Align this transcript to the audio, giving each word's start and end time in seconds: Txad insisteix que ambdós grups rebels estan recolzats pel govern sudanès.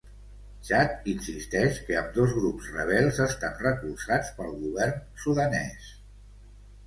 Txad 0.67 1.09
insisteix 1.11 1.75
que 1.89 1.97
ambdós 1.99 2.31
grups 2.37 2.71
rebels 2.77 3.19
estan 3.27 3.61
recolzats 3.67 4.31
pel 4.39 4.51
govern 4.65 4.95
sudanès. 5.27 5.93